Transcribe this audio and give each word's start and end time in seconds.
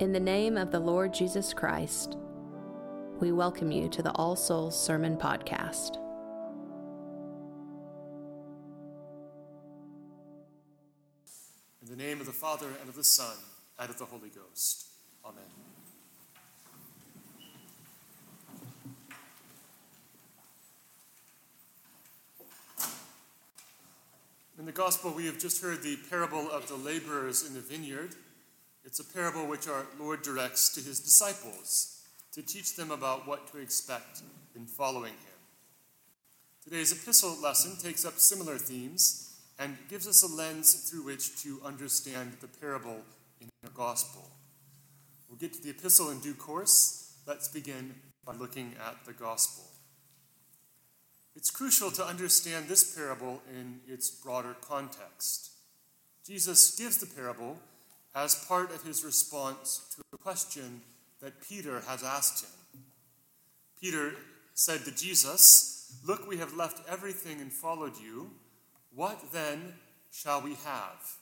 In 0.00 0.12
the 0.12 0.20
name 0.20 0.56
of 0.56 0.70
the 0.70 0.78
Lord 0.78 1.12
Jesus 1.12 1.52
Christ, 1.52 2.16
we 3.18 3.32
welcome 3.32 3.72
you 3.72 3.88
to 3.88 4.00
the 4.00 4.12
All 4.12 4.36
Souls 4.36 4.80
Sermon 4.80 5.16
Podcast. 5.16 5.96
In 11.82 11.88
the 11.88 11.96
name 11.96 12.20
of 12.20 12.26
the 12.26 12.32
Father, 12.32 12.68
and 12.80 12.88
of 12.88 12.94
the 12.94 13.02
Son, 13.02 13.34
and 13.76 13.90
of 13.90 13.98
the 13.98 14.04
Holy 14.04 14.28
Ghost. 14.28 14.86
Amen. 15.24 15.42
In 24.60 24.64
the 24.64 24.70
Gospel, 24.70 25.12
we 25.12 25.26
have 25.26 25.40
just 25.40 25.60
heard 25.60 25.82
the 25.82 25.98
parable 26.08 26.48
of 26.52 26.68
the 26.68 26.76
laborers 26.76 27.44
in 27.44 27.54
the 27.54 27.60
vineyard. 27.60 28.14
It's 28.88 29.00
a 29.00 29.04
parable 29.04 29.46
which 29.46 29.68
our 29.68 29.84
Lord 30.00 30.22
directs 30.22 30.70
to 30.70 30.80
his 30.80 30.98
disciples 30.98 32.00
to 32.32 32.40
teach 32.40 32.74
them 32.74 32.90
about 32.90 33.28
what 33.28 33.52
to 33.52 33.58
expect 33.58 34.22
in 34.56 34.64
following 34.64 35.12
him. 35.12 35.38
Today's 36.64 36.92
epistle 36.92 37.36
lesson 37.42 37.76
takes 37.76 38.06
up 38.06 38.14
similar 38.14 38.56
themes 38.56 39.36
and 39.58 39.76
gives 39.90 40.08
us 40.08 40.22
a 40.22 40.34
lens 40.34 40.88
through 40.88 41.04
which 41.04 41.42
to 41.42 41.60
understand 41.66 42.38
the 42.40 42.48
parable 42.48 43.02
in 43.42 43.50
the 43.62 43.68
Gospel. 43.68 44.30
We'll 45.28 45.36
get 45.36 45.52
to 45.52 45.62
the 45.62 45.68
epistle 45.68 46.08
in 46.08 46.20
due 46.20 46.32
course. 46.32 47.14
Let's 47.26 47.48
begin 47.48 47.94
by 48.24 48.36
looking 48.36 48.74
at 48.82 49.04
the 49.04 49.12
Gospel. 49.12 49.64
It's 51.36 51.50
crucial 51.50 51.90
to 51.90 52.06
understand 52.06 52.68
this 52.68 52.96
parable 52.96 53.42
in 53.54 53.80
its 53.86 54.08
broader 54.08 54.56
context. 54.62 55.50
Jesus 56.26 56.74
gives 56.74 56.96
the 56.96 57.14
parable 57.14 57.58
as 58.14 58.44
part 58.46 58.72
of 58.72 58.82
his 58.82 59.04
response 59.04 59.82
to 59.94 60.02
a 60.12 60.18
question 60.18 60.80
that 61.20 61.40
Peter 61.40 61.80
has 61.86 62.02
asked 62.02 62.44
him. 62.44 62.82
Peter 63.80 64.12
said 64.54 64.84
to 64.84 64.90
Jesus, 64.94 65.96
Look, 66.06 66.28
we 66.28 66.36
have 66.38 66.54
left 66.54 66.88
everything 66.88 67.40
and 67.40 67.52
followed 67.52 67.98
you. 68.00 68.30
What 68.94 69.32
then 69.32 69.74
shall 70.10 70.40
we 70.40 70.54
have? 70.64 71.16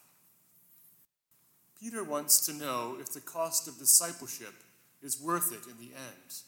Peter 1.80 2.02
wants 2.02 2.44
to 2.46 2.54
know 2.54 2.96
if 3.00 3.12
the 3.12 3.20
cost 3.20 3.68
of 3.68 3.78
discipleship 3.78 4.54
is 5.02 5.20
worth 5.20 5.52
it 5.52 5.70
in 5.70 5.78
the 5.78 5.94
end. 5.94 6.42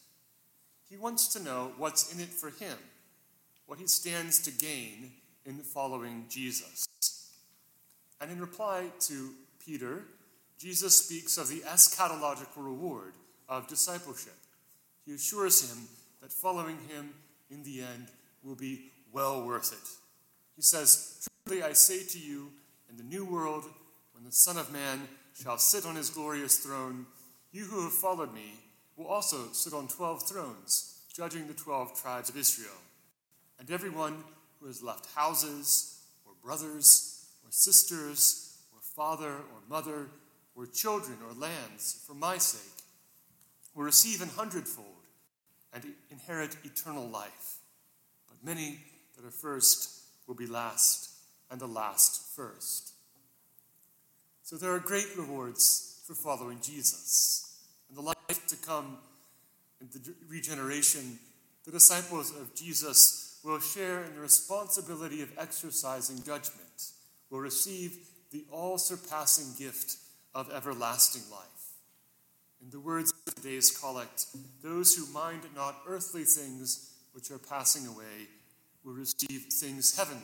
He 0.89 0.97
wants 0.97 1.27
to 1.33 1.43
know 1.43 1.73
what's 1.77 2.13
in 2.13 2.19
it 2.19 2.29
for 2.29 2.49
him, 2.49 2.77
what 3.67 3.79
he 3.79 3.85
stands 3.85 4.39
to 4.39 4.51
gain 4.51 5.11
in 5.45 5.59
following 5.59 6.25
Jesus. 6.29 6.87
And 8.19 8.31
in 8.31 8.39
reply 8.39 8.85
to 9.01 9.29
Peter, 9.63 10.03
Jesus 10.59 10.97
speaks 10.97 11.37
of 11.37 11.47
the 11.47 11.61
eschatological 11.61 12.57
reward 12.57 13.13
of 13.47 13.67
discipleship. 13.67 14.35
He 15.05 15.13
assures 15.13 15.71
him 15.71 15.87
that 16.21 16.33
following 16.33 16.77
him 16.89 17.11
in 17.49 17.63
the 17.63 17.81
end 17.81 18.07
will 18.43 18.55
be 18.55 18.91
well 19.11 19.45
worth 19.45 19.71
it. 19.71 19.89
He 20.55 20.61
says, 20.61 21.27
Truly 21.47 21.63
I 21.63 21.71
say 21.71 22.03
to 22.03 22.19
you, 22.19 22.51
in 22.89 22.97
the 22.97 23.03
new 23.03 23.23
world, 23.23 23.63
when 24.13 24.25
the 24.25 24.31
Son 24.31 24.57
of 24.57 24.73
Man 24.73 24.99
shall 25.41 25.57
sit 25.57 25.85
on 25.85 25.95
his 25.95 26.09
glorious 26.09 26.57
throne, 26.57 27.05
you 27.53 27.63
who 27.63 27.83
have 27.83 27.93
followed 27.93 28.33
me 28.33 28.53
will 28.97 29.07
also 29.07 29.51
sit 29.53 29.73
on 29.73 29.87
twelve 29.87 30.27
thrones, 30.27 31.03
judging 31.15 31.47
the 31.47 31.53
twelve 31.53 31.99
tribes 31.99 32.29
of 32.29 32.35
Israel. 32.35 32.77
And 33.59 33.71
everyone 33.71 34.23
who 34.59 34.67
has 34.67 34.83
left 34.83 35.07
houses, 35.15 36.01
or 36.25 36.33
brothers, 36.43 37.25
or 37.45 37.51
sisters, 37.51 38.57
or 38.73 38.79
father, 38.81 39.31
or 39.31 39.61
mother, 39.69 40.07
or 40.59 40.65
children, 40.65 41.17
or 41.25 41.33
lands, 41.33 42.03
for 42.05 42.13
my 42.13 42.37
sake, 42.37 42.83
will 43.73 43.85
receive 43.85 44.21
an 44.21 44.27
hundredfold 44.27 44.87
and 45.71 45.85
inherit 46.11 46.57
eternal 46.65 47.07
life. 47.07 47.59
But 48.27 48.43
many 48.43 48.77
that 49.15 49.25
are 49.25 49.31
first 49.31 50.01
will 50.27 50.35
be 50.35 50.47
last, 50.47 51.11
and 51.49 51.61
the 51.61 51.65
last 51.65 52.35
first. 52.35 52.91
So 54.43 54.57
there 54.57 54.73
are 54.73 54.79
great 54.79 55.07
rewards 55.17 56.01
for 56.05 56.13
following 56.13 56.59
Jesus. 56.61 57.57
And 57.87 57.97
the 57.97 58.01
life 58.01 58.47
to 58.47 58.57
come 58.57 58.97
in 59.79 59.87
the 59.93 60.13
regeneration, 60.27 61.19
the 61.63 61.71
disciples 61.71 62.35
of 62.35 62.53
Jesus 62.53 63.39
will 63.45 63.61
share 63.61 64.03
in 64.03 64.13
the 64.13 64.19
responsibility 64.19 65.21
of 65.21 65.31
exercising 65.37 66.17
judgment, 66.17 66.91
will 67.29 67.39
receive 67.39 67.97
the 68.31 68.43
all 68.51 68.77
surpassing 68.77 69.53
gift 69.57 69.95
of 70.39 70.49
everlasting 70.53 71.23
life. 71.29 71.47
In 72.61 72.69
the 72.69 72.79
words 72.79 73.13
of 73.27 73.35
today's 73.35 73.69
collect, 73.71 74.27
those 74.63 74.95
who 74.95 75.05
mind 75.13 75.41
not 75.53 75.81
earthly 75.85 76.23
things 76.23 76.93
which 77.11 77.29
are 77.29 77.37
passing 77.37 77.85
away 77.87 78.27
will 78.83 78.93
receive 78.93 79.43
things 79.51 79.97
heavenly, 79.97 80.23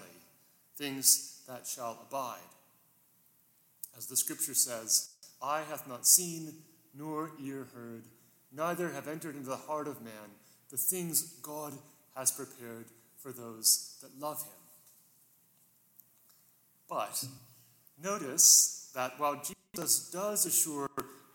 things 0.77 1.41
that 1.47 1.67
shall 1.67 1.99
abide. 2.07 2.39
As 3.97 4.07
the 4.07 4.15
scripture 4.15 4.53
says, 4.53 5.09
Eye 5.41 5.63
hath 5.69 5.87
not 5.87 6.07
seen, 6.07 6.53
nor 6.97 7.31
ear 7.41 7.67
heard, 7.75 8.03
neither 8.53 8.91
have 8.91 9.09
entered 9.09 9.35
into 9.35 9.49
the 9.49 9.57
heart 9.57 9.87
of 9.87 10.01
man 10.01 10.31
the 10.71 10.77
things 10.77 11.23
God 11.41 11.73
has 12.15 12.31
prepared 12.31 12.85
for 13.17 13.33
those 13.33 13.97
that 14.01 14.17
love 14.19 14.41
him. 14.43 14.51
But 16.89 17.25
notice 18.01 18.91
that 18.95 19.19
while 19.19 19.41
Jesus 19.75 20.09
does 20.09 20.45
assure 20.45 20.89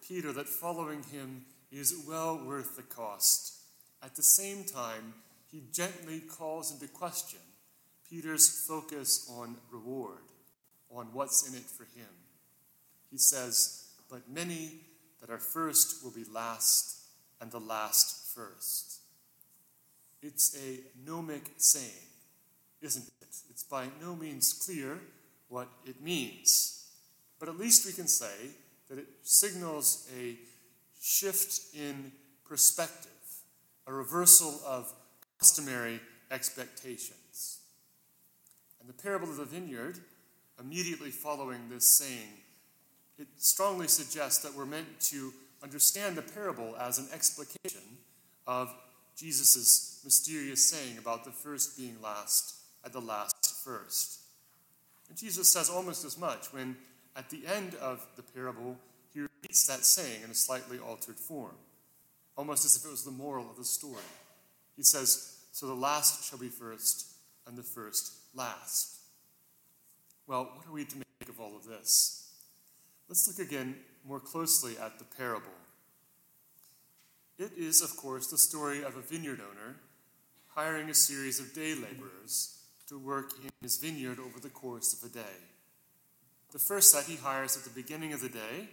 Peter 0.06 0.32
that 0.32 0.48
following 0.48 1.02
him 1.02 1.44
is 1.70 2.04
well 2.08 2.42
worth 2.42 2.74
the 2.74 2.82
cost, 2.82 3.60
at 4.02 4.16
the 4.16 4.22
same 4.22 4.64
time, 4.64 5.12
he 5.52 5.64
gently 5.74 6.20
calls 6.20 6.72
into 6.72 6.88
question 6.88 7.40
Peter's 8.08 8.64
focus 8.66 9.30
on 9.30 9.56
reward, 9.70 10.22
on 10.90 11.08
what's 11.12 11.46
in 11.46 11.54
it 11.54 11.64
for 11.64 11.84
him. 11.84 12.08
He 13.10 13.18
says, 13.18 13.90
But 14.08 14.30
many 14.30 14.80
that 15.20 15.28
are 15.28 15.38
first 15.38 16.02
will 16.02 16.10
be 16.10 16.24
last, 16.24 16.96
and 17.42 17.50
the 17.50 17.60
last 17.60 18.34
first. 18.34 19.00
It's 20.22 20.56
a 20.56 20.80
gnomic 21.06 21.42
saying, 21.58 22.08
isn't 22.80 23.06
it? 23.20 23.28
It's 23.50 23.64
by 23.64 23.88
no 24.00 24.16
means 24.16 24.54
clear 24.54 24.98
what 25.48 25.68
it 25.84 26.00
means. 26.00 26.79
But 27.40 27.48
at 27.48 27.58
least 27.58 27.86
we 27.86 27.92
can 27.92 28.06
say 28.06 28.50
that 28.88 28.98
it 28.98 29.08
signals 29.22 30.08
a 30.20 30.36
shift 31.00 31.74
in 31.74 32.12
perspective, 32.44 33.10
a 33.86 33.92
reversal 33.92 34.60
of 34.66 34.92
customary 35.38 36.00
expectations. 36.30 37.60
And 38.78 38.88
the 38.88 39.02
parable 39.02 39.28
of 39.28 39.38
the 39.38 39.44
vineyard, 39.44 39.98
immediately 40.60 41.10
following 41.10 41.68
this 41.70 41.86
saying, 41.86 42.28
it 43.18 43.28
strongly 43.36 43.88
suggests 43.88 44.42
that 44.42 44.54
we're 44.54 44.66
meant 44.66 45.00
to 45.00 45.32
understand 45.62 46.16
the 46.16 46.22
parable 46.22 46.76
as 46.78 46.98
an 46.98 47.06
explication 47.12 47.82
of 48.46 48.72
Jesus' 49.16 50.00
mysterious 50.04 50.66
saying 50.66 50.98
about 50.98 51.24
the 51.24 51.30
first 51.30 51.76
being 51.76 51.96
last 52.02 52.54
and 52.84 52.92
the 52.92 53.00
last 53.00 53.64
first. 53.64 54.20
And 55.08 55.18
Jesus 55.18 55.52
says 55.52 55.68
almost 55.68 56.04
as 56.04 56.16
much 56.18 56.52
when, 56.52 56.76
at 57.16 57.30
the 57.30 57.42
end 57.46 57.74
of 57.76 58.06
the 58.16 58.22
parable, 58.22 58.76
he 59.12 59.20
repeats 59.20 59.66
that 59.66 59.84
saying 59.84 60.22
in 60.22 60.30
a 60.30 60.34
slightly 60.34 60.78
altered 60.78 61.18
form, 61.18 61.56
almost 62.36 62.64
as 62.64 62.76
if 62.76 62.84
it 62.84 62.90
was 62.90 63.04
the 63.04 63.10
moral 63.10 63.50
of 63.50 63.56
the 63.56 63.64
story. 63.64 64.02
He 64.76 64.82
says, 64.82 65.38
So 65.52 65.66
the 65.66 65.74
last 65.74 66.28
shall 66.28 66.38
be 66.38 66.48
first, 66.48 67.06
and 67.46 67.56
the 67.56 67.62
first 67.62 68.12
last. 68.34 68.96
Well, 70.26 70.52
what 70.54 70.66
are 70.66 70.72
we 70.72 70.84
to 70.84 70.96
make 70.96 71.28
of 71.28 71.40
all 71.40 71.56
of 71.56 71.66
this? 71.66 72.30
Let's 73.08 73.26
look 73.26 73.44
again 73.46 73.74
more 74.06 74.20
closely 74.20 74.78
at 74.78 74.98
the 74.98 75.04
parable. 75.04 75.48
It 77.38 77.52
is, 77.56 77.82
of 77.82 77.96
course, 77.96 78.28
the 78.28 78.38
story 78.38 78.84
of 78.84 78.96
a 78.96 79.00
vineyard 79.00 79.40
owner 79.40 79.76
hiring 80.54 80.90
a 80.90 80.94
series 80.94 81.40
of 81.40 81.54
day 81.54 81.74
laborers 81.74 82.58
to 82.88 82.98
work 82.98 83.32
in 83.42 83.50
his 83.62 83.78
vineyard 83.78 84.18
over 84.18 84.40
the 84.40 84.48
course 84.48 84.92
of 84.92 85.10
a 85.10 85.12
day. 85.12 85.38
The 86.52 86.58
first 86.58 86.90
set 86.90 87.04
he 87.04 87.16
hires 87.16 87.56
at 87.56 87.62
the 87.62 87.70
beginning 87.70 88.12
of 88.12 88.20
the 88.20 88.28
day 88.28 88.68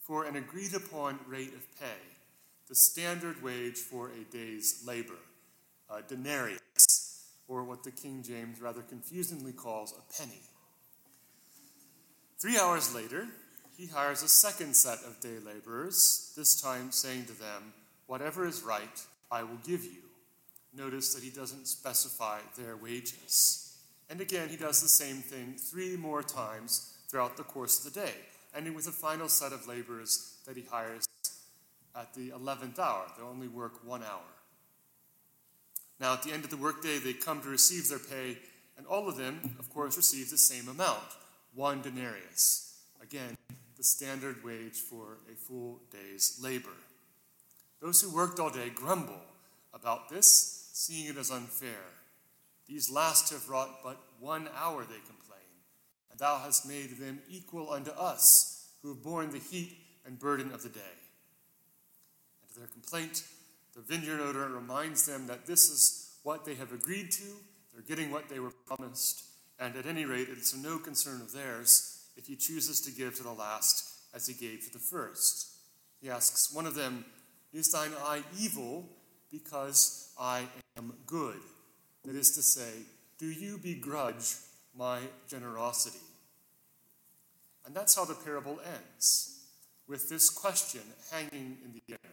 for 0.00 0.24
an 0.24 0.36
agreed 0.36 0.74
upon 0.74 1.18
rate 1.26 1.54
of 1.54 1.80
pay, 1.80 2.00
the 2.68 2.74
standard 2.74 3.42
wage 3.42 3.78
for 3.78 4.10
a 4.10 4.32
day's 4.32 4.84
labor, 4.86 5.18
a 5.90 6.02
denarius, 6.02 7.24
or 7.48 7.64
what 7.64 7.82
the 7.82 7.90
King 7.90 8.22
James 8.22 8.60
rather 8.60 8.82
confusingly 8.82 9.52
calls 9.52 9.92
a 9.92 10.12
penny. 10.16 10.40
Three 12.38 12.58
hours 12.58 12.94
later, 12.94 13.26
he 13.76 13.86
hires 13.86 14.22
a 14.22 14.28
second 14.28 14.76
set 14.76 14.98
of 15.04 15.18
day 15.20 15.38
laborers, 15.44 16.32
this 16.36 16.60
time 16.60 16.92
saying 16.92 17.24
to 17.24 17.32
them, 17.32 17.72
Whatever 18.06 18.46
is 18.46 18.62
right, 18.62 19.04
I 19.32 19.42
will 19.42 19.58
give 19.66 19.84
you. 19.84 20.02
Notice 20.72 21.12
that 21.14 21.24
he 21.24 21.30
doesn't 21.30 21.66
specify 21.66 22.38
their 22.56 22.76
wages. 22.76 23.76
And 24.08 24.20
again, 24.20 24.48
he 24.48 24.56
does 24.56 24.80
the 24.80 24.88
same 24.88 25.16
thing 25.16 25.54
three 25.58 25.96
more 25.96 26.22
times 26.22 26.95
throughout 27.08 27.36
the 27.36 27.42
course 27.42 27.84
of 27.84 27.92
the 27.92 28.00
day, 28.00 28.12
ending 28.54 28.74
with 28.74 28.86
a 28.86 28.92
final 28.92 29.28
set 29.28 29.52
of 29.52 29.66
laborers 29.66 30.36
that 30.46 30.56
he 30.56 30.62
hires 30.62 31.06
at 31.94 32.12
the 32.14 32.30
11th 32.30 32.78
hour. 32.78 33.06
They'll 33.16 33.28
only 33.28 33.48
work 33.48 33.84
one 33.84 34.02
hour. 34.02 34.20
Now, 35.98 36.12
at 36.12 36.22
the 36.22 36.32
end 36.32 36.44
of 36.44 36.50
the 36.50 36.56
workday, 36.56 36.98
they 36.98 37.14
come 37.14 37.40
to 37.40 37.48
receive 37.48 37.88
their 37.88 37.98
pay, 37.98 38.38
and 38.76 38.86
all 38.86 39.08
of 39.08 39.16
them, 39.16 39.56
of 39.58 39.70
course, 39.70 39.96
receive 39.96 40.30
the 40.30 40.38
same 40.38 40.68
amount 40.68 41.02
one 41.54 41.80
denarius. 41.80 42.74
Again, 43.02 43.36
the 43.76 43.82
standard 43.82 44.44
wage 44.44 44.76
for 44.76 45.18
a 45.32 45.34
full 45.34 45.80
day's 45.90 46.38
labor. 46.42 46.76
Those 47.80 48.02
who 48.02 48.14
worked 48.14 48.38
all 48.38 48.50
day 48.50 48.70
grumble 48.74 49.22
about 49.72 50.10
this, 50.10 50.70
seeing 50.72 51.06
it 51.06 51.16
as 51.16 51.30
unfair. 51.30 51.84
These 52.68 52.90
last 52.90 53.32
have 53.32 53.48
wrought 53.48 53.82
but 53.82 53.98
one 54.20 54.48
hour, 54.54 54.82
they 54.82 54.98
complain, 55.06 55.35
thou 56.18 56.38
hast 56.38 56.68
made 56.68 56.98
them 56.98 57.20
equal 57.28 57.72
unto 57.72 57.90
us, 57.90 58.70
who 58.82 58.88
have 58.88 59.02
borne 59.02 59.30
the 59.30 59.38
heat 59.38 59.76
and 60.04 60.18
burden 60.18 60.52
of 60.52 60.62
the 60.62 60.68
day. 60.68 60.80
And 62.42 62.52
to 62.52 62.60
their 62.60 62.68
complaint, 62.68 63.24
the 63.74 63.82
vineyard 63.82 64.20
owner 64.20 64.48
reminds 64.48 65.06
them 65.06 65.26
that 65.26 65.46
this 65.46 65.68
is 65.68 66.18
what 66.22 66.44
they 66.44 66.54
have 66.54 66.72
agreed 66.72 67.10
to, 67.12 67.24
they're 67.72 67.82
getting 67.82 68.10
what 68.10 68.28
they 68.28 68.40
were 68.40 68.52
promised, 68.66 69.24
and 69.58 69.76
at 69.76 69.86
any 69.86 70.04
rate, 70.04 70.28
it's 70.30 70.56
no 70.56 70.78
concern 70.78 71.20
of 71.20 71.32
theirs 71.32 72.04
if 72.16 72.26
he 72.26 72.36
chooses 72.36 72.80
to 72.82 72.90
give 72.90 73.14
to 73.16 73.22
the 73.22 73.32
last 73.32 73.94
as 74.14 74.26
he 74.26 74.34
gave 74.34 74.64
to 74.64 74.72
the 74.72 74.78
first. 74.78 75.52
He 76.00 76.10
asks 76.10 76.52
one 76.52 76.66
of 76.66 76.74
them, 76.74 77.04
Is 77.52 77.70
thine 77.70 77.92
eye 78.04 78.22
evil 78.38 78.88
because 79.30 80.12
I 80.18 80.44
am 80.76 80.94
good? 81.06 81.40
That 82.04 82.14
is 82.14 82.34
to 82.36 82.42
say, 82.42 82.70
do 83.18 83.26
you 83.26 83.58
begrudge 83.58 84.36
my 84.76 85.00
generosity? 85.26 85.98
And 87.66 87.74
that's 87.74 87.96
how 87.96 88.04
the 88.04 88.14
parable 88.14 88.60
ends, 88.64 89.40
with 89.88 90.08
this 90.08 90.30
question 90.30 90.82
hanging 91.10 91.58
in 91.64 91.72
the 91.74 91.92
air, 91.92 92.12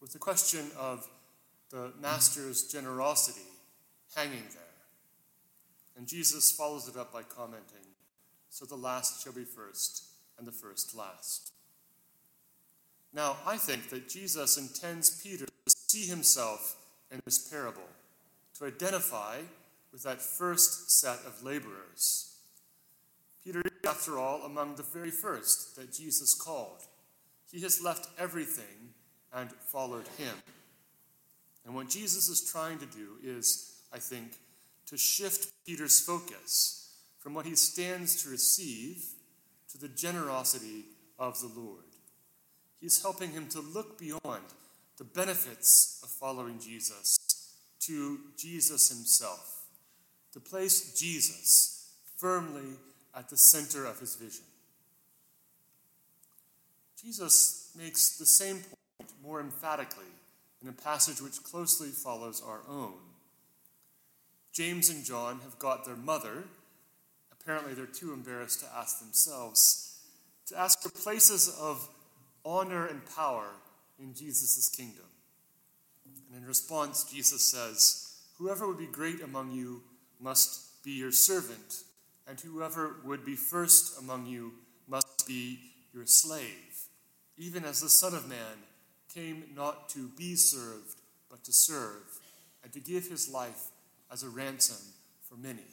with 0.00 0.12
the 0.12 0.18
question 0.18 0.66
of 0.76 1.08
the 1.70 1.92
master's 2.02 2.64
generosity 2.64 3.46
hanging 4.16 4.44
there. 4.52 4.62
And 5.96 6.08
Jesus 6.08 6.50
follows 6.50 6.88
it 6.88 6.96
up 6.96 7.12
by 7.12 7.22
commenting, 7.22 7.86
So 8.48 8.64
the 8.64 8.74
last 8.74 9.22
shall 9.22 9.32
be 9.32 9.44
first, 9.44 10.04
and 10.38 10.46
the 10.46 10.52
first 10.52 10.96
last. 10.96 11.52
Now, 13.12 13.36
I 13.46 13.56
think 13.56 13.90
that 13.90 14.08
Jesus 14.08 14.56
intends 14.56 15.20
Peter 15.22 15.46
to 15.46 15.74
see 15.88 16.06
himself 16.06 16.76
in 17.10 17.20
this 17.24 17.38
parable, 17.38 17.88
to 18.58 18.66
identify 18.66 19.38
with 19.92 20.02
that 20.04 20.22
first 20.22 20.90
set 20.90 21.18
of 21.26 21.42
laborers. 21.42 22.29
Peter 23.44 23.60
is, 23.64 23.72
after 23.86 24.18
all, 24.18 24.42
among 24.42 24.74
the 24.74 24.82
very 24.82 25.10
first 25.10 25.76
that 25.76 25.92
Jesus 25.92 26.34
called. 26.34 26.82
He 27.50 27.62
has 27.62 27.82
left 27.82 28.08
everything 28.18 28.94
and 29.32 29.50
followed 29.50 30.06
him. 30.18 30.34
And 31.64 31.74
what 31.74 31.88
Jesus 31.88 32.28
is 32.28 32.50
trying 32.50 32.78
to 32.78 32.86
do 32.86 33.16
is, 33.22 33.80
I 33.92 33.98
think, 33.98 34.32
to 34.86 34.96
shift 34.96 35.50
Peter's 35.66 36.00
focus 36.00 36.96
from 37.18 37.34
what 37.34 37.46
he 37.46 37.54
stands 37.54 38.22
to 38.22 38.30
receive 38.30 39.04
to 39.70 39.78
the 39.78 39.88
generosity 39.88 40.84
of 41.18 41.40
the 41.40 41.60
Lord. 41.60 41.84
He's 42.80 43.02
helping 43.02 43.30
him 43.30 43.46
to 43.48 43.60
look 43.60 43.98
beyond 43.98 44.42
the 44.96 45.04
benefits 45.04 46.00
of 46.02 46.08
following 46.08 46.58
Jesus 46.58 47.18
to 47.80 48.18
Jesus 48.36 48.88
himself, 48.88 49.64
to 50.32 50.40
place 50.40 50.98
Jesus 50.98 51.92
firmly 52.16 52.76
at 53.14 53.28
the 53.28 53.36
center 53.36 53.84
of 53.84 53.98
his 53.98 54.16
vision. 54.16 54.44
Jesus 57.02 57.70
makes 57.76 58.18
the 58.18 58.26
same 58.26 58.56
point 58.56 59.12
more 59.22 59.40
emphatically 59.40 60.04
in 60.62 60.68
a 60.68 60.72
passage 60.72 61.22
which 61.22 61.42
closely 61.42 61.88
follows 61.88 62.42
our 62.46 62.60
own. 62.68 62.94
James 64.52 64.90
and 64.90 65.04
John 65.04 65.40
have 65.44 65.58
got 65.58 65.84
their 65.84 65.96
mother, 65.96 66.44
apparently 67.32 67.72
they're 67.72 67.86
too 67.86 68.12
embarrassed 68.12 68.60
to 68.60 68.66
ask 68.76 69.00
themselves, 69.00 70.00
to 70.46 70.58
ask 70.58 70.82
for 70.82 70.90
places 70.90 71.56
of 71.60 71.88
honor 72.44 72.86
and 72.86 73.00
power 73.14 73.46
in 73.98 74.12
Jesus' 74.14 74.68
kingdom. 74.68 75.04
And 76.04 76.42
in 76.42 76.48
response, 76.48 77.04
Jesus 77.04 77.42
says, 77.42 78.14
Whoever 78.38 78.66
would 78.66 78.78
be 78.78 78.86
great 78.86 79.22
among 79.22 79.52
you 79.52 79.82
must 80.20 80.82
be 80.82 80.92
your 80.92 81.12
servant, 81.12 81.84
and 82.30 82.38
whoever 82.38 82.94
would 83.04 83.24
be 83.24 83.34
first 83.34 83.98
among 83.98 84.24
you 84.24 84.52
must 84.86 85.26
be 85.26 85.58
your 85.92 86.06
slave, 86.06 86.86
even 87.36 87.64
as 87.64 87.80
the 87.80 87.88
Son 87.88 88.14
of 88.14 88.28
Man 88.28 88.62
came 89.12 89.42
not 89.56 89.88
to 89.88 90.08
be 90.16 90.36
served, 90.36 91.00
but 91.28 91.42
to 91.42 91.52
serve, 91.52 92.20
and 92.62 92.72
to 92.72 92.78
give 92.78 93.08
his 93.08 93.28
life 93.28 93.70
as 94.12 94.22
a 94.22 94.28
ransom 94.28 94.76
for 95.28 95.34
many. 95.34 95.66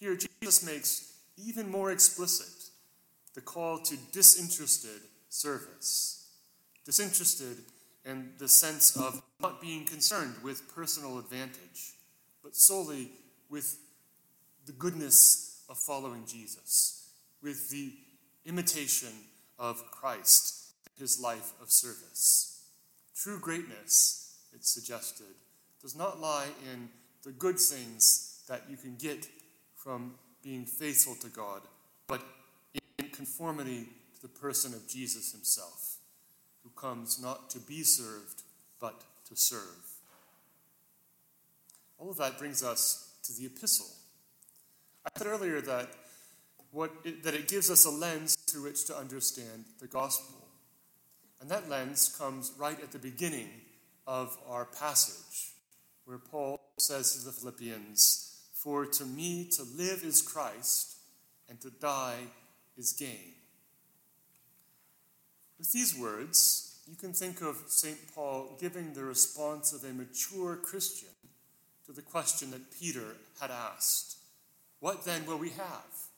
Here, 0.00 0.16
Jesus 0.16 0.64
makes 0.64 1.12
even 1.36 1.70
more 1.70 1.92
explicit 1.92 2.70
the 3.34 3.42
call 3.42 3.80
to 3.80 3.98
disinterested 4.12 5.02
service. 5.28 6.26
Disinterested 6.86 7.58
in 8.06 8.30
the 8.38 8.48
sense 8.48 8.96
of 8.96 9.20
not 9.42 9.60
being 9.60 9.84
concerned 9.84 10.36
with 10.42 10.74
personal 10.74 11.18
advantage, 11.18 11.92
but 12.42 12.56
solely 12.56 13.10
with 13.50 13.76
the 14.68 14.74
goodness 14.74 15.62
of 15.70 15.78
following 15.78 16.24
Jesus, 16.26 17.08
with 17.42 17.70
the 17.70 17.90
imitation 18.44 19.08
of 19.58 19.82
Christ, 19.90 20.74
his 20.98 21.18
life 21.18 21.52
of 21.62 21.70
service. 21.70 22.64
True 23.16 23.40
greatness, 23.40 24.36
it's 24.52 24.70
suggested, 24.70 25.34
does 25.80 25.96
not 25.96 26.20
lie 26.20 26.48
in 26.70 26.90
the 27.24 27.32
good 27.32 27.58
things 27.58 28.42
that 28.46 28.64
you 28.68 28.76
can 28.76 28.96
get 28.96 29.26
from 29.74 30.16
being 30.42 30.66
faithful 30.66 31.14
to 31.22 31.28
God, 31.28 31.62
but 32.06 32.20
in 32.98 33.08
conformity 33.08 33.86
to 34.16 34.20
the 34.20 34.28
person 34.28 34.74
of 34.74 34.86
Jesus 34.86 35.32
himself, 35.32 35.96
who 36.62 36.68
comes 36.76 37.18
not 37.22 37.48
to 37.48 37.58
be 37.58 37.82
served, 37.84 38.42
but 38.78 39.02
to 39.30 39.34
serve. 39.34 39.94
All 41.96 42.10
of 42.10 42.18
that 42.18 42.38
brings 42.38 42.62
us 42.62 43.14
to 43.22 43.32
the 43.32 43.46
epistle. 43.46 43.86
I 45.14 45.18
said 45.18 45.26
earlier 45.26 45.60
that, 45.62 45.88
what 46.70 46.92
it, 47.04 47.22
that 47.22 47.34
it 47.34 47.48
gives 47.48 47.70
us 47.70 47.86
a 47.86 47.90
lens 47.90 48.36
through 48.46 48.64
which 48.64 48.84
to 48.86 48.96
understand 48.96 49.64
the 49.80 49.86
gospel. 49.86 50.46
And 51.40 51.50
that 51.50 51.68
lens 51.68 52.14
comes 52.18 52.52
right 52.58 52.80
at 52.82 52.92
the 52.92 52.98
beginning 52.98 53.48
of 54.06 54.36
our 54.46 54.66
passage, 54.66 55.52
where 56.04 56.18
Paul 56.18 56.60
says 56.78 57.14
to 57.14 57.24
the 57.24 57.32
Philippians, 57.32 58.38
For 58.54 58.84
to 58.86 59.04
me 59.04 59.48
to 59.56 59.62
live 59.62 60.02
is 60.02 60.20
Christ, 60.20 60.96
and 61.48 61.60
to 61.62 61.70
die 61.70 62.20
is 62.76 62.92
gain. 62.92 63.34
With 65.58 65.72
these 65.72 65.96
words, 65.96 66.80
you 66.86 66.96
can 66.96 67.12
think 67.12 67.40
of 67.40 67.62
St. 67.66 68.14
Paul 68.14 68.56
giving 68.60 68.92
the 68.92 69.04
response 69.04 69.72
of 69.72 69.88
a 69.88 69.94
mature 69.94 70.56
Christian 70.56 71.08
to 71.86 71.92
the 71.92 72.02
question 72.02 72.50
that 72.50 72.78
Peter 72.78 73.16
had 73.40 73.50
asked 73.50 74.17
What 74.80 75.04
then 75.04 75.26
will 75.26 75.38
we 75.38 75.50
have? 75.50 76.08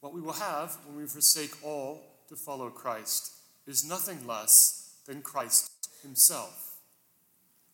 What 0.00 0.14
we 0.14 0.20
will 0.20 0.32
have 0.32 0.76
when 0.86 0.96
we 0.96 1.06
forsake 1.06 1.64
all 1.64 2.02
to 2.28 2.36
follow 2.36 2.70
Christ 2.70 3.32
is 3.66 3.88
nothing 3.88 4.26
less 4.26 4.94
than 5.06 5.22
Christ 5.22 5.70
Himself. 6.02 6.76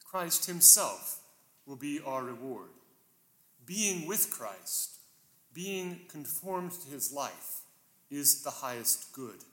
Christ 0.04 0.47
Himself 0.47 1.20
will 1.66 1.76
be 1.76 2.00
our 2.04 2.25
reward. 2.25 2.70
Being 3.66 4.06
with 4.06 4.30
Christ, 4.30 4.99
being 5.52 6.00
conformed 6.08 6.73
to 6.73 6.90
His 6.90 7.12
life, 7.12 7.61
is 8.11 8.42
the 8.42 8.50
highest 8.50 9.12
good. 9.12 9.44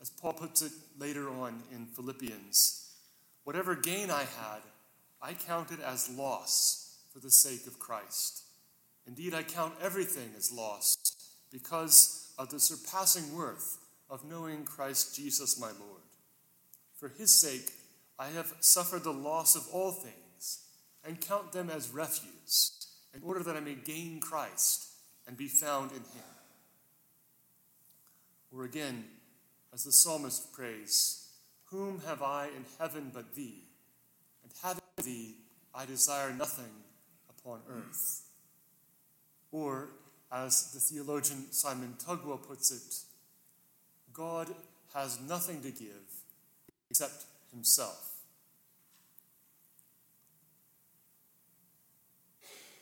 As 0.00 0.08
Paul 0.08 0.32
puts 0.32 0.62
it 0.62 0.72
later 0.98 1.28
on 1.28 1.62
in 1.70 1.86
Philippians, 1.86 2.90
whatever 3.44 3.74
gain 3.74 4.10
I 4.10 4.20
had, 4.20 4.62
I 5.20 5.34
counted 5.34 5.80
as 5.80 6.08
loss 6.08 6.87
for 7.18 7.24
the 7.24 7.30
sake 7.32 7.66
of 7.66 7.80
Christ. 7.80 8.44
Indeed, 9.04 9.34
I 9.34 9.42
count 9.42 9.74
everything 9.82 10.30
as 10.36 10.52
lost 10.52 11.20
because 11.50 12.32
of 12.38 12.50
the 12.50 12.60
surpassing 12.60 13.36
worth 13.36 13.78
of 14.08 14.24
knowing 14.24 14.64
Christ 14.64 15.16
Jesus 15.16 15.58
my 15.58 15.66
Lord. 15.66 16.02
For 16.96 17.08
his 17.08 17.32
sake, 17.32 17.72
I 18.20 18.28
have 18.28 18.54
suffered 18.60 19.02
the 19.02 19.12
loss 19.12 19.56
of 19.56 19.66
all 19.72 19.90
things 19.90 20.60
and 21.04 21.20
count 21.20 21.50
them 21.50 21.70
as 21.70 21.90
refuse 21.90 22.86
in 23.12 23.22
order 23.24 23.42
that 23.42 23.56
I 23.56 23.60
may 23.60 23.74
gain 23.74 24.20
Christ 24.20 24.86
and 25.26 25.36
be 25.36 25.48
found 25.48 25.90
in 25.90 25.98
him. 25.98 26.34
Or 28.52 28.64
again, 28.64 29.04
as 29.74 29.82
the 29.82 29.92
psalmist 29.92 30.52
prays, 30.52 31.24
Whom 31.66 32.00
have 32.06 32.22
I 32.22 32.46
in 32.46 32.64
heaven 32.78 33.10
but 33.12 33.34
thee? 33.34 33.64
And 34.44 34.52
having 34.62 34.82
thee, 35.02 35.34
I 35.74 35.84
desire 35.84 36.32
nothing 36.32 36.84
upon 37.48 37.60
earth. 37.70 38.22
Or, 39.50 39.88
as 40.30 40.72
the 40.72 40.80
theologian 40.80 41.50
Simon 41.50 41.94
Tugwell 41.98 42.46
puts 42.46 42.70
it, 42.70 43.04
God 44.12 44.48
has 44.94 45.18
nothing 45.20 45.62
to 45.62 45.70
give 45.70 46.24
except 46.90 47.24
himself. 47.50 48.12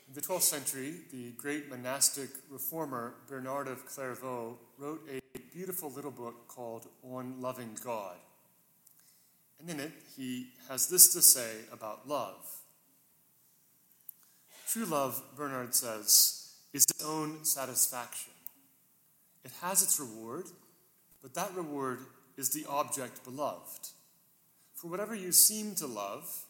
In 0.09 0.15
the 0.15 0.21
12th 0.21 0.43
century, 0.43 0.95
the 1.13 1.33
great 1.33 1.69
monastic 1.69 2.31
reformer 2.51 3.15
Bernard 3.29 3.69
of 3.69 3.87
Clairvaux 3.87 4.57
wrote 4.79 5.03
a 5.13 5.21
beautiful 5.53 5.91
little 5.91 6.11
book 6.11 6.49
called 6.49 6.87
On 7.03 7.41
Loving 7.41 7.77
God. 7.85 8.17
And 9.61 9.71
in 9.71 9.81
it, 9.81 9.93
he 10.17 10.49
has 10.69 10.89
this 10.89 11.13
to 11.13 11.23
say 11.23 11.51
about 11.73 12.09
love. 12.09 12.47
True 14.67 14.85
love, 14.85 15.23
Bernard 15.37 15.75
says, 15.75 16.53
is 16.73 16.85
its 16.91 17.05
own 17.05 17.45
satisfaction. 17.45 18.33
It 19.45 19.53
has 19.63 19.83
its 19.83 20.01
reward, 20.01 20.47
but 21.23 21.35
that 21.35 21.55
reward 21.55 22.01
is 22.37 22.51
the 22.51 22.67
object 22.69 23.25
beloved. 23.25 23.89
For 24.75 24.89
whatever 24.89 25.15
you 25.15 25.31
seem 25.31 25.77
to 25.77 25.87
love, 25.87 26.45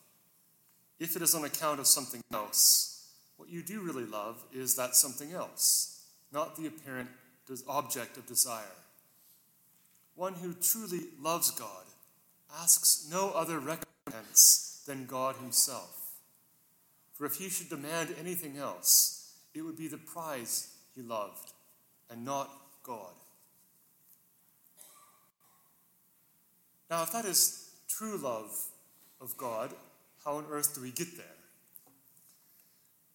if 0.99 1.15
it 1.15 1.21
is 1.21 1.35
on 1.35 1.45
account 1.45 1.79
of 1.79 1.87
something 1.87 2.23
else, 2.33 3.13
what 3.37 3.51
you 3.51 3.63
do 3.63 3.83
really 3.83 4.07
love 4.07 4.43
is 4.53 4.77
that 4.77 4.97
something 4.97 5.33
else, 5.33 6.07
not 6.33 6.57
the 6.57 6.67
apparent 6.67 7.11
object 7.69 8.17
of 8.17 8.27
desire. 8.27 8.65
One 10.15 10.35
who 10.35 10.55
truly 10.55 11.01
loves 11.21 11.51
God 11.51 11.85
asks 12.59 13.07
no 13.11 13.31
other 13.31 13.59
recompense 13.59 14.83
than 14.87 15.05
God 15.05 15.37
Himself. 15.37 16.06
For 17.17 17.25
if 17.25 17.37
he 17.37 17.49
should 17.49 17.71
demand 17.71 18.15
anything 18.21 18.59
else, 18.59 19.33
it 19.55 19.63
would 19.63 19.77
be 19.77 19.89
the 19.89 19.97
prize 19.97 20.69
he 20.95 21.03
loved 21.03 21.53
and 22.11 22.25
not 22.25 22.51
God. 22.83 23.15
Now, 26.91 27.03
if 27.03 27.13
that 27.13 27.25
is 27.25 27.71
true 27.89 28.19
love 28.19 28.55
of 29.21 29.37
God, 29.37 29.73
how 30.25 30.37
on 30.37 30.45
earth 30.51 30.75
do 30.75 30.83
we 30.83 30.91
get 30.91 31.17
there? 31.17 31.27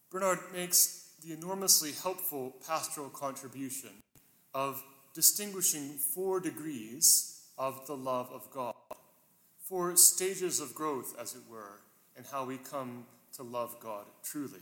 Bernard 0.10 0.40
makes 0.52 1.12
the 1.24 1.34
enormously 1.34 1.92
helpful 2.02 2.56
pastoral 2.68 3.10
contribution 3.10 3.92
of 4.54 4.84
distinguishing 5.14 5.90
four 5.92 6.40
degrees 6.40 7.42
of 7.58 7.86
the 7.86 7.96
love 7.96 8.30
of 8.34 8.50
God, 8.52 8.74
four 9.60 9.96
stages 9.96 10.60
of 10.60 10.74
growth, 10.74 11.16
as 11.22 11.36
it 11.36 11.42
were, 11.50 11.80
and 12.18 12.26
how 12.26 12.44
we 12.44 12.58
come 12.58 13.06
to 13.36 13.44
love 13.44 13.78
God 13.80 14.06
truly. 14.24 14.60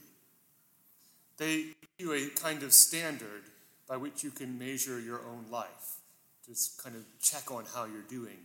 They 1.37 1.57
give 1.57 1.89
you 1.97 2.13
a 2.13 2.29
kind 2.29 2.63
of 2.63 2.73
standard 2.73 3.43
by 3.87 3.97
which 3.97 4.23
you 4.23 4.29
can 4.29 4.59
measure 4.59 4.99
your 4.99 5.19
own 5.19 5.45
life, 5.49 5.97
just 6.45 6.81
kind 6.83 6.95
of 6.95 7.03
check 7.21 7.51
on 7.51 7.65
how 7.73 7.85
you're 7.85 8.01
doing. 8.09 8.37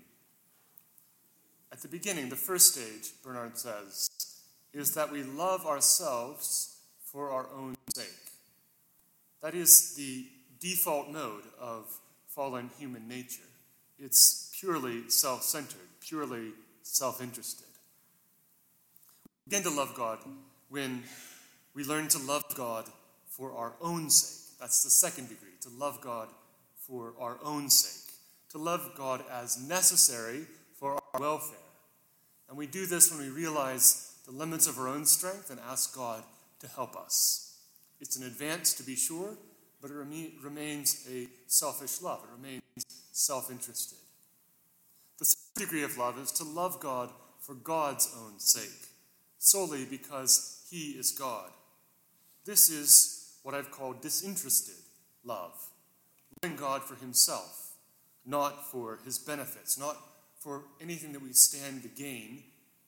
At 1.73 1.83
the 1.83 1.88
beginning, 1.88 2.28
the 2.28 2.37
first 2.37 2.73
stage, 2.73 3.11
Bernard 3.23 3.59
says, 3.59 4.09
is 4.73 4.95
that 4.95 5.11
we 5.11 5.23
love 5.23 5.66
ourselves 5.66 6.76
for 7.04 7.31
our 7.31 7.49
own 7.57 7.76
sake. 7.95 8.07
That 9.43 9.54
is 9.54 9.95
the 9.95 10.26
default 10.61 11.11
mode 11.11 11.45
of 11.61 11.87
fallen 12.28 12.71
human 12.78 13.07
nature. 13.09 13.43
It's 13.99 14.50
purely 14.59 15.09
self 15.09 15.43
centered, 15.43 15.88
purely 16.00 16.52
self 16.83 17.21
interested. 17.21 17.66
Begin 19.49 19.63
to 19.65 19.71
love 19.71 19.95
God 19.95 20.19
when 20.69 21.03
we 21.75 21.85
learn 21.85 22.09
to 22.09 22.19
love 22.19 22.45
God 22.57 22.89
for 23.29 23.53
our 23.53 23.75
own 23.81 24.09
sake. 24.09 24.57
That's 24.59 24.83
the 24.83 24.91
second 24.91 25.29
degree, 25.29 25.57
to 25.61 25.69
love 25.69 26.01
God 26.01 26.29
for 26.87 27.13
our 27.19 27.39
own 27.45 27.69
sake, 27.69 28.15
to 28.51 28.59
love 28.59 28.93
God 28.97 29.23
as 29.31 29.61
necessary 29.69 30.47
for 30.79 30.95
our 30.95 31.21
welfare. 31.21 31.59
And 32.49 32.57
we 32.57 32.67
do 32.67 32.87
this 32.87 33.11
when 33.11 33.21
we 33.21 33.29
realize 33.29 34.17
the 34.25 34.33
limits 34.33 34.67
of 34.67 34.79
our 34.79 34.89
own 34.89 35.05
strength 35.05 35.51
and 35.51 35.61
ask 35.69 35.95
God 35.95 36.23
to 36.61 36.69
help 36.69 36.97
us. 36.97 37.59
It's 38.01 38.17
an 38.17 38.27
advance, 38.27 38.73
to 38.75 38.83
be 38.83 38.97
sure, 38.97 39.37
but 39.83 39.91
it 39.91 39.97
remains 40.43 41.07
a 41.11 41.27
selfish 41.47 42.01
love. 42.01 42.21
It 42.25 42.41
remains 42.41 42.63
self 43.13 43.51
interested. 43.51 43.99
The 45.19 45.27
third 45.27 45.67
degree 45.67 45.83
of 45.83 45.99
love 45.99 46.19
is 46.19 46.33
to 46.33 46.45
love 46.45 46.81
God 46.81 47.11
for 47.41 47.55
God's 47.55 48.15
own 48.19 48.39
sake, 48.39 48.89
solely 49.45 49.85
because 49.85 50.65
He 50.71 50.93
is 50.93 51.11
God. 51.11 51.51
This 52.47 52.71
is 52.71 53.39
what 53.43 53.55
I've 53.55 53.71
called 53.71 54.01
disinterested 54.01 54.83
love, 55.23 55.55
loving 56.43 56.57
God 56.57 56.83
for 56.83 56.95
Himself, 56.97 57.73
not 58.25 58.71
for 58.71 59.01
His 59.05 59.19
benefits, 59.19 59.79
not 59.79 59.97
for 60.39 60.63
anything 60.81 61.13
that 61.13 61.23
we 61.23 61.33
stand 61.33 61.83
to 61.83 61.89
gain 61.89 62.43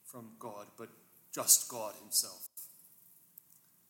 from 0.04 0.30
God, 0.38 0.66
but 0.78 0.88
just 1.32 1.68
God 1.68 1.94
Himself. 2.02 2.48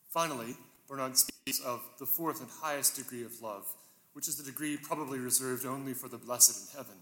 Finally, 0.09 0.55
Bernard 0.87 1.17
speaks 1.17 1.59
of 1.61 1.81
the 1.99 2.05
fourth 2.05 2.41
and 2.41 2.49
highest 2.61 2.97
degree 2.97 3.23
of 3.23 3.41
love, 3.41 3.65
which 4.11 4.27
is 4.27 4.35
the 4.35 4.43
degree 4.43 4.77
probably 4.77 5.19
reserved 5.19 5.65
only 5.65 5.93
for 5.93 6.09
the 6.09 6.17
blessed 6.17 6.69
in 6.69 6.77
heaven, 6.77 6.97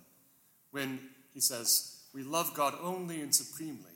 when 0.71 0.99
he 1.33 1.39
says, 1.39 2.03
We 2.13 2.23
love 2.23 2.53
God 2.53 2.75
only 2.81 3.21
and 3.21 3.33
supremely, 3.33 3.94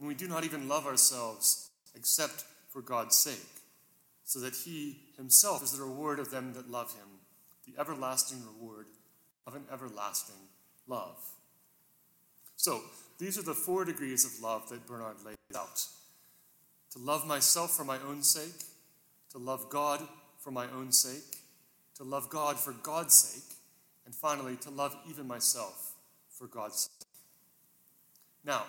when 0.00 0.08
we 0.08 0.14
do 0.14 0.26
not 0.26 0.44
even 0.44 0.66
love 0.66 0.86
ourselves 0.86 1.70
except 1.94 2.44
for 2.70 2.80
God's 2.80 3.14
sake, 3.14 3.46
so 4.24 4.40
that 4.40 4.54
he 4.54 4.96
himself 5.18 5.62
is 5.62 5.72
the 5.72 5.84
reward 5.84 6.18
of 6.18 6.30
them 6.30 6.54
that 6.54 6.70
love 6.70 6.94
him, 6.94 7.06
the 7.66 7.78
everlasting 7.78 8.38
reward 8.46 8.86
of 9.46 9.54
an 9.54 9.64
everlasting 9.70 10.48
love. 10.88 11.18
So, 12.56 12.80
these 13.18 13.36
are 13.36 13.42
the 13.42 13.52
four 13.52 13.84
degrees 13.84 14.24
of 14.24 14.42
love 14.42 14.70
that 14.70 14.86
Bernard 14.86 15.16
lays 15.22 15.36
out. 15.54 15.84
To 16.92 16.98
love 16.98 17.26
myself 17.26 17.76
for 17.76 17.84
my 17.84 17.98
own 18.08 18.22
sake, 18.22 18.64
to 19.32 19.38
love 19.38 19.68
God 19.68 20.00
for 20.38 20.50
my 20.50 20.66
own 20.70 20.92
sake, 20.92 21.36
to 21.96 22.04
love 22.04 22.30
God 22.30 22.58
for 22.58 22.72
God's 22.72 23.14
sake, 23.14 23.56
and 24.06 24.14
finally, 24.14 24.56
to 24.56 24.70
love 24.70 24.96
even 25.10 25.28
myself 25.28 25.92
for 26.30 26.46
God's 26.46 26.88
sake. 26.88 27.08
Now, 28.42 28.64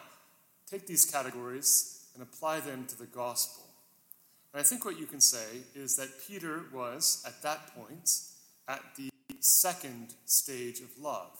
take 0.71 0.87
these 0.87 1.05
categories 1.05 2.05
and 2.13 2.23
apply 2.23 2.61
them 2.61 2.85
to 2.87 2.97
the 2.97 3.05
gospel. 3.05 3.63
And 4.53 4.61
I 4.61 4.63
think 4.63 4.85
what 4.85 4.99
you 4.99 5.05
can 5.05 5.19
say 5.19 5.63
is 5.75 5.97
that 5.97 6.09
Peter 6.27 6.61
was, 6.73 7.23
at 7.27 7.41
that 7.43 7.75
point, 7.75 8.09
at 8.67 8.81
the 8.95 9.09
second 9.39 10.13
stage 10.25 10.79
of 10.79 10.89
love. 10.99 11.37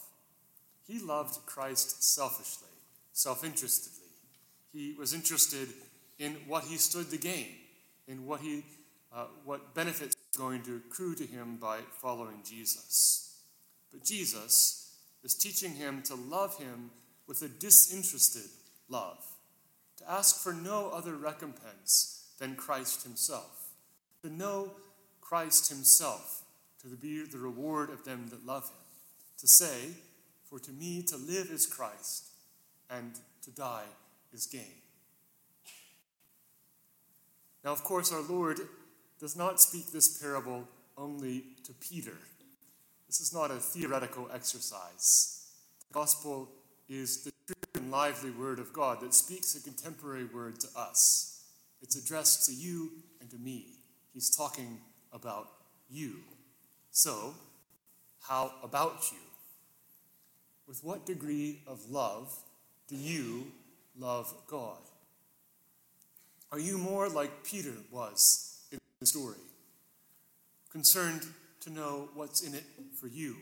He 0.88 1.00
loved 1.00 1.46
Christ 1.46 2.04
selfishly, 2.04 2.68
self 3.14 3.44
interestedly. 3.44 4.10
He 4.74 4.96
was 4.98 5.14
interested 5.14 5.70
in 6.20 6.38
what 6.48 6.66
he 6.66 6.78
stood 6.78 7.10
to 7.12 7.18
gain, 7.18 7.48
in 8.08 8.26
what 8.26 8.42
he 8.42 8.64
uh, 9.14 9.26
what 9.44 9.74
benefits 9.76 10.16
are 10.16 10.38
going 10.38 10.62
to 10.64 10.78
accrue 10.78 11.16
to 11.16 11.26
him 11.26 11.58
by 11.58 11.80
following 12.02 12.40
Jesus. 12.46 13.42
But 13.92 14.06
Jesus 14.06 14.96
is 15.24 15.36
teaching 15.36 15.74
him 15.74 16.02
to 16.04 16.16
love 16.16 16.58
him 16.58 16.92
with 17.28 17.42
a 17.42 17.50
disinterested 17.50 18.50
love, 18.92 19.26
to 19.98 20.12
ask 20.12 20.44
for 20.44 20.54
no 20.54 20.90
other 20.90 21.16
recompense 21.16 22.30
than 22.40 22.56
Christ 22.56 23.04
himself, 23.04 23.70
to 24.22 24.30
know 24.30 24.72
Christ 25.22 25.70
himself, 25.70 26.44
to 26.82 26.88
be 26.90 27.24
the 27.24 27.38
reward 27.38 27.90
of 27.90 28.04
them 28.04 28.28
that 28.30 28.46
love 28.46 28.66
him, 28.66 28.84
to 29.38 29.48
say, 29.48 29.96
For 30.50 30.60
to 30.60 30.72
me 30.72 31.04
to 31.04 31.18
live 31.18 31.50
is 31.52 31.66
Christ, 31.66 32.30
and 32.90 33.14
to 33.44 33.52
die 33.52 33.86
is 34.34 34.46
gain. 34.46 34.82
Now, 37.64 37.72
of 37.72 37.84
course, 37.84 38.12
our 38.12 38.22
Lord 38.22 38.60
does 39.20 39.36
not 39.36 39.62
speak 39.62 39.92
this 39.92 40.18
parable 40.18 40.68
only 40.98 41.44
to 41.64 41.74
Peter. 41.74 42.18
This 43.08 43.22
is 43.22 43.34
not 43.34 43.52
a 43.52 43.56
theoretical 43.56 44.30
exercise. 44.34 45.48
The 45.88 45.94
gospel 45.94 46.50
is 46.90 47.24
the 47.24 47.32
true 47.46 47.61
lively 47.92 48.32
word 48.32 48.58
of 48.58 48.72
God 48.72 49.02
that 49.02 49.14
speaks 49.14 49.54
a 49.54 49.62
contemporary 49.62 50.24
word 50.26 50.60
to 50.62 50.68
us. 50.78 51.44
It's 51.82 51.98
addressed 51.98 52.46
to 52.46 52.54
you 52.54 52.90
and 53.20 53.30
to 53.30 53.38
me. 53.38 53.66
He's 54.14 54.34
talking 54.36 54.80
about 55.12 55.50
you. 55.90 56.16
So, 56.92 57.36
how 58.22 58.54
about 58.64 59.12
you? 59.12 59.18
With 60.68 60.84
what 60.84 61.06
degree 61.06 61.62
of 61.68 61.90
love 61.90 62.34
do 62.88 62.96
you 62.96 63.48
love 63.98 64.34
God? 64.48 64.80
Are 66.52 66.60
you 66.60 66.78
more 66.78 67.10
like 67.10 67.44
Peter 67.44 67.74
was 67.92 68.68
in 68.72 68.80
the 69.00 69.06
story, 69.06 69.38
concerned 70.72 71.26
to 71.62 71.70
know 71.70 72.10
what's 72.14 72.42
in 72.42 72.54
it 72.54 72.64
for 73.00 73.08
you? 73.08 73.36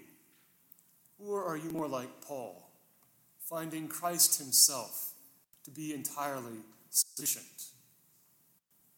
Or 1.19 1.43
are 1.43 1.57
you 1.57 1.69
more 1.71 1.87
like 1.87 2.09
Paul, 2.21 2.68
finding 3.49 3.87
Christ 3.87 4.39
himself 4.39 5.13
to 5.65 5.71
be 5.71 5.93
entirely 5.93 6.59
sufficient? 6.89 7.45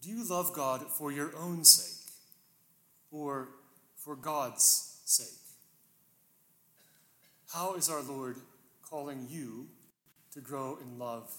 Do 0.01 0.09
you 0.09 0.27
love 0.27 0.51
God 0.53 0.81
for 0.87 1.11
your 1.11 1.31
own 1.37 1.63
sake 1.63 2.11
or 3.11 3.49
for 3.95 4.15
God's 4.15 4.99
sake? 5.05 5.27
How 7.53 7.75
is 7.75 7.89
our 7.89 8.01
Lord 8.01 8.37
calling 8.81 9.27
you 9.29 9.67
to 10.33 10.41
grow 10.41 10.77
in 10.81 10.97
love 10.97 11.31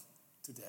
today? 0.44 0.62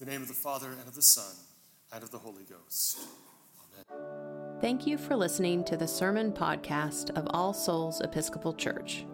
In 0.00 0.06
the 0.06 0.10
name 0.10 0.22
of 0.22 0.28
the 0.28 0.34
Father, 0.34 0.68
and 0.68 0.88
of 0.88 0.94
the 0.94 1.02
Son, 1.02 1.34
and 1.92 2.02
of 2.02 2.10
the 2.10 2.18
Holy 2.18 2.44
Ghost. 2.44 2.98
Amen. 3.90 4.23
Thank 4.64 4.86
you 4.86 4.96
for 4.96 5.14
listening 5.14 5.62
to 5.64 5.76
the 5.76 5.86
sermon 5.86 6.32
podcast 6.32 7.14
of 7.18 7.26
All 7.34 7.52
Souls 7.52 8.00
Episcopal 8.00 8.54
Church. 8.54 9.04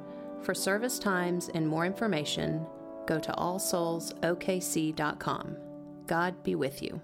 For 0.43 0.55
service 0.55 0.97
times 0.97 1.51
and 1.53 1.67
more 1.67 1.85
information, 1.85 2.65
go 3.05 3.19
to 3.19 3.33
allsoulsokc.com. 3.33 5.57
God 6.07 6.43
be 6.45 6.55
with 6.55 6.81
you. 6.81 7.01